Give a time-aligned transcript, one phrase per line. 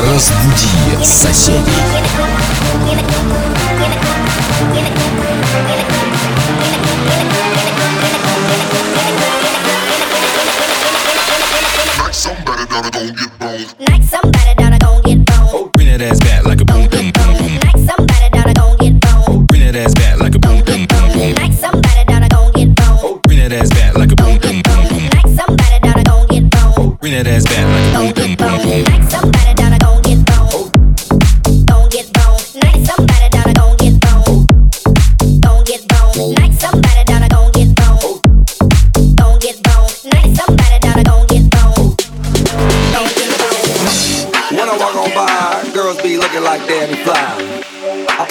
[0.00, 1.62] Разбуди соседей.
[11.98, 13.99] Like somebody gonna go get boned.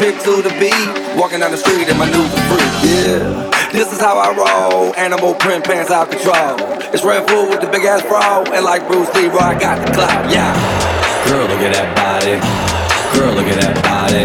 [0.00, 2.72] Pick to the beat, walking down the street in my new free.
[2.88, 4.96] Yeah, this is how I roll.
[4.96, 6.56] Animal print pants out control.
[6.88, 9.92] It's Red Bull with the big ass bra, and like Bruce Lee, I got the
[9.92, 10.32] clout.
[10.32, 10.56] Yeah.
[11.28, 12.40] Girl, look at that body.
[13.12, 14.24] Girl, look at that body.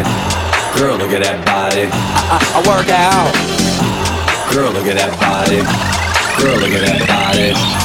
[0.79, 1.91] Girl, look at that body.
[1.91, 3.35] I, I, I work out.
[4.55, 5.59] Girl, look at that body.
[6.39, 7.84] Girl, look at that body.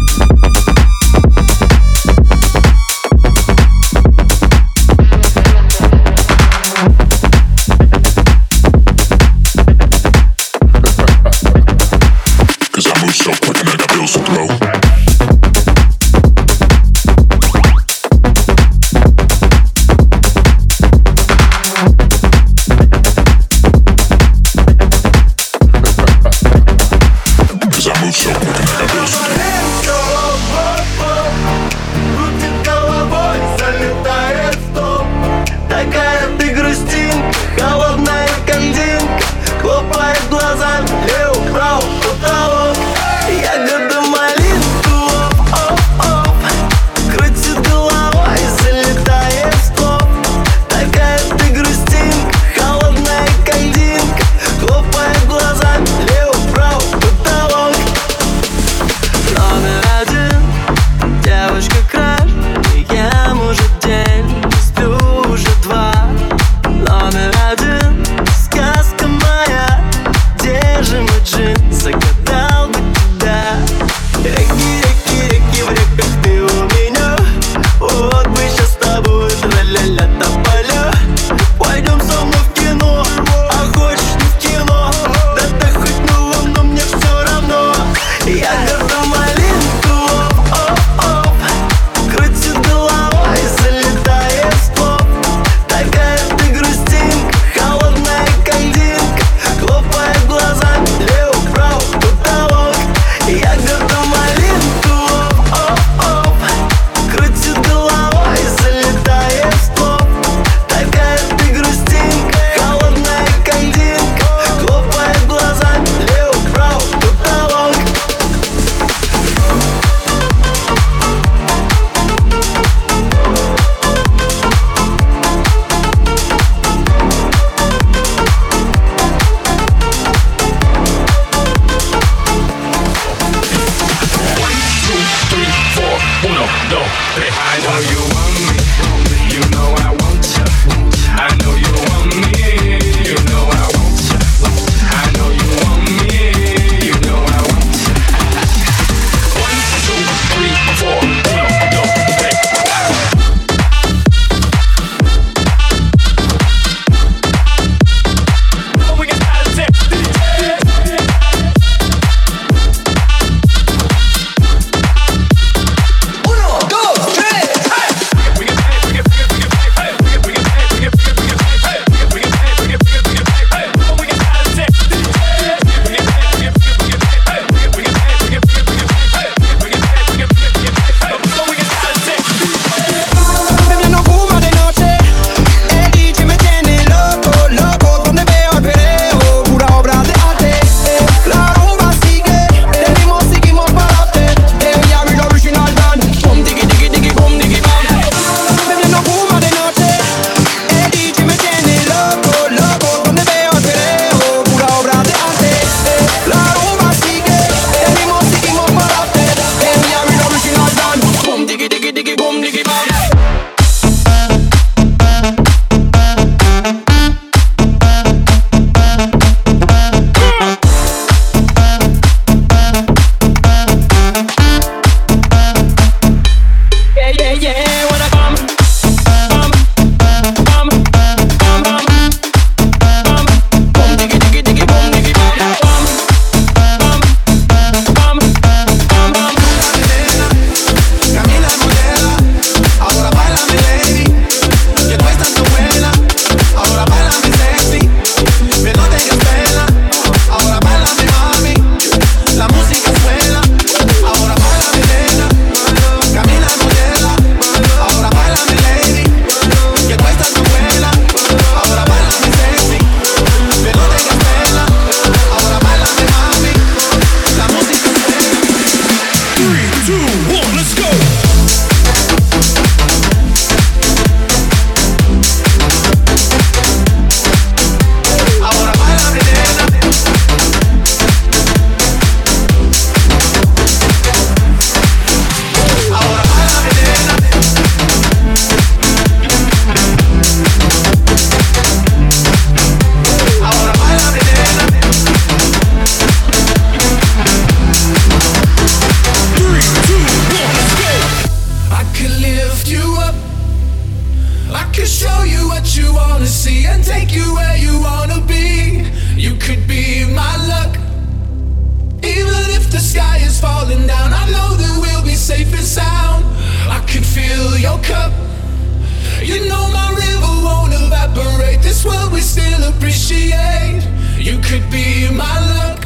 [322.91, 325.79] appreciate you could be my luck.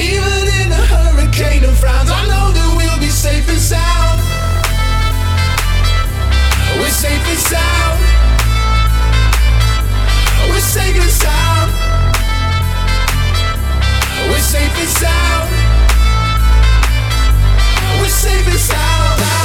[0.00, 4.18] Even in a hurricane of frowns, I know that we'll be safe and sound.
[6.80, 8.00] We're safe and sound.
[10.48, 11.70] We're safe and sound.
[14.30, 15.50] We're safe and sound.
[18.00, 19.43] We're safe and sound.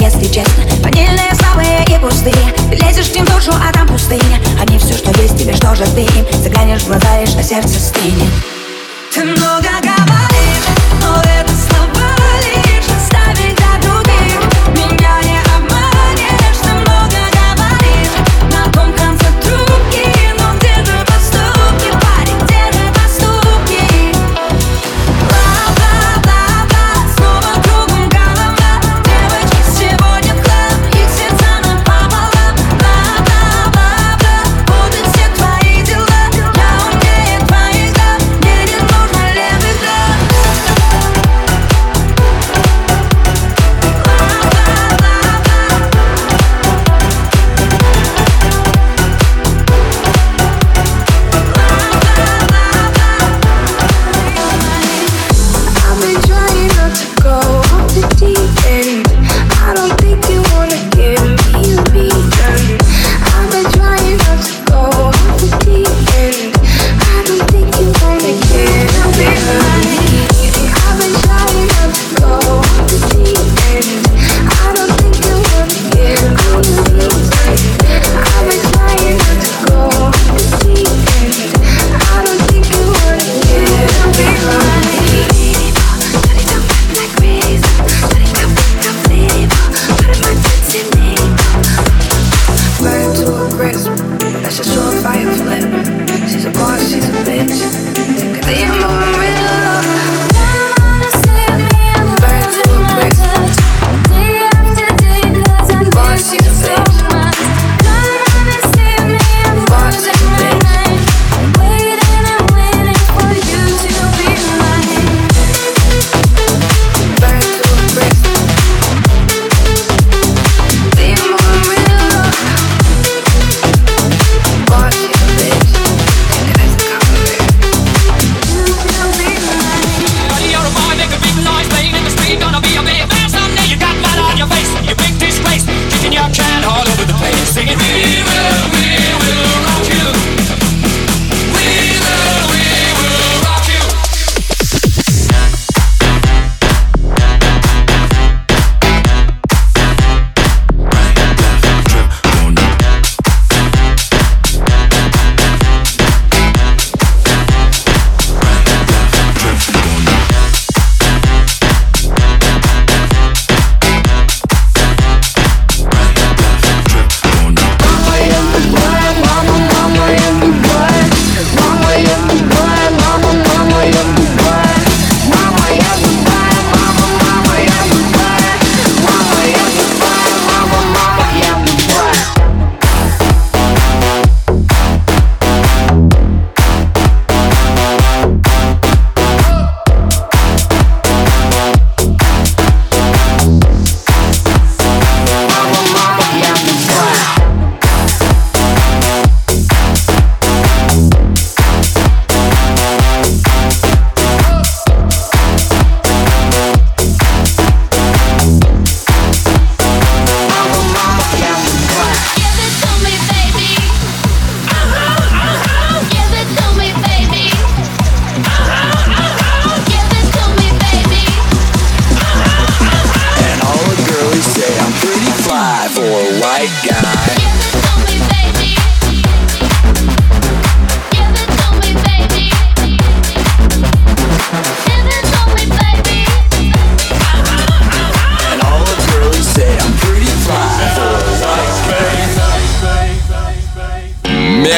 [0.00, 0.64] если честно.
[0.82, 2.54] Ванильные, слабые и пустые.
[2.70, 4.40] Ты лезешь к ним душу, а там пустыня.
[4.60, 7.78] Они все, что есть, тебе что же ты им Заглянешь в глаза, лишь на сердце
[7.78, 8.53] стынет